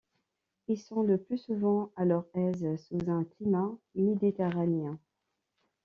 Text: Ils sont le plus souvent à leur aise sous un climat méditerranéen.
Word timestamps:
Ils 0.67 0.79
sont 0.79 1.03
le 1.03 1.19
plus 1.19 1.37
souvent 1.37 1.91
à 1.95 2.05
leur 2.05 2.25
aise 2.33 2.65
sous 2.87 3.07
un 3.07 3.23
climat 3.23 3.71
méditerranéen. 3.93 4.97